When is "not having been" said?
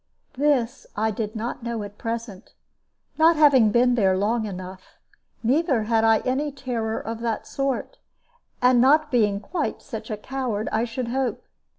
3.19-3.93